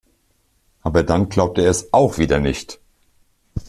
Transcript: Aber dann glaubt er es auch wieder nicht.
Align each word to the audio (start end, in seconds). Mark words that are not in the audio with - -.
Aber 0.81 1.03
dann 1.03 1.29
glaubt 1.29 1.59
er 1.59 1.69
es 1.69 1.93
auch 1.93 2.17
wieder 2.17 2.39
nicht. 2.39 2.79